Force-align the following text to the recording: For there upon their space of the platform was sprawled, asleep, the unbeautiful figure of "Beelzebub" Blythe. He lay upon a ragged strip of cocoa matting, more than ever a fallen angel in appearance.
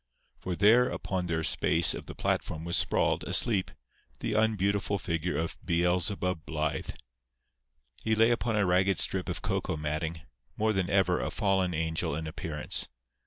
For 0.39 0.55
there 0.55 0.89
upon 0.89 1.27
their 1.27 1.43
space 1.43 1.93
of 1.93 2.07
the 2.07 2.15
platform 2.15 2.63
was 2.65 2.75
sprawled, 2.75 3.23
asleep, 3.25 3.69
the 4.17 4.33
unbeautiful 4.33 4.97
figure 4.97 5.37
of 5.37 5.63
"Beelzebub" 5.63 6.43
Blythe. 6.43 6.89
He 8.03 8.15
lay 8.15 8.31
upon 8.31 8.55
a 8.55 8.65
ragged 8.65 8.97
strip 8.97 9.29
of 9.29 9.43
cocoa 9.43 9.77
matting, 9.77 10.21
more 10.57 10.73
than 10.73 10.89
ever 10.89 11.21
a 11.21 11.29
fallen 11.29 11.75
angel 11.75 12.15
in 12.15 12.25
appearance. 12.25 12.87